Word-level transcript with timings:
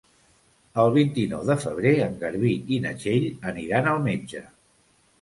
El 0.83 0.89
vint-i-nou 0.95 1.43
de 1.51 1.59
febrer 1.65 1.93
en 2.07 2.17
Garbí 2.25 2.57
i 2.79 2.83
na 2.89 2.97
Txell 3.05 3.31
aniran 3.55 3.95
al 3.97 4.07
metge. 4.11 4.47